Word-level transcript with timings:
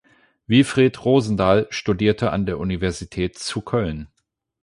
Wilfried 0.47 1.05
Rosendahl 1.05 1.67
studierte 1.69 2.31
an 2.31 2.47
der 2.47 2.57
Universität 2.57 3.37
zu 3.37 3.61
Köln. 3.61 4.07